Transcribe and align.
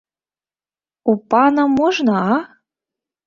У 1.11 1.15
пана 1.33 1.65
можна, 1.75 2.15
а? 2.37 2.61